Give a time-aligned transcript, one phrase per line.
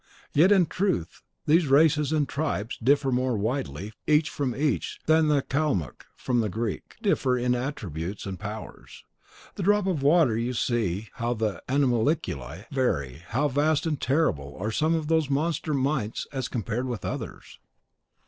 [0.33, 5.43] Yet, in truth, these races and tribes differ more widely, each from each, than the
[5.43, 9.03] Calmuc from the Greek, differ in attributes and powers.
[9.05, 14.57] In the drop of water you see how the animalculae vary, how vast and terrible
[14.59, 17.59] are some of those monster mites as compared with others.